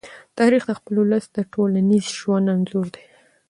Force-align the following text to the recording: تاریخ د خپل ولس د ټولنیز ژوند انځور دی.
تاریخ 0.39 0.63
د 0.67 0.71
خپل 0.79 0.95
ولس 0.99 1.25
د 1.33 1.37
ټولنیز 1.53 2.05
ژوند 2.19 2.45
انځور 2.53 2.87
دی. 2.95 3.05